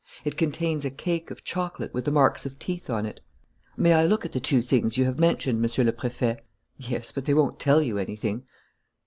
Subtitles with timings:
[0.25, 3.21] It contains a cake of chocolate with the marks of teeth on it."
[3.77, 6.39] "May I look at the two things you have mentioned, Monsieur le Préfet?"
[6.75, 8.43] "Yes, but they won't tell you anything."